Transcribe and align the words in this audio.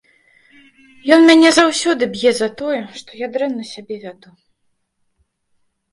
Ён 1.17 1.21
мяне 1.27 1.49
заўсёды 1.57 2.03
б'е 2.15 2.31
за 2.39 2.49
тое, 2.61 2.81
што 3.03 3.09
я 3.25 3.33
дрэнна 3.35 3.63
сябе 3.73 3.95
вяду. 4.07 4.37